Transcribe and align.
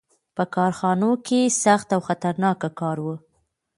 •په 0.35 0.43
کارخانو 0.55 1.11
کې 1.25 1.41
سخت 1.63 1.87
او 1.95 2.01
خطرناک 2.07 2.59
کار 2.79 2.97
و. 3.01 3.07